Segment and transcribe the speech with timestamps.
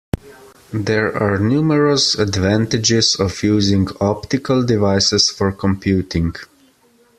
[0.73, 6.33] There are numerous advantages of using optical devices for computing.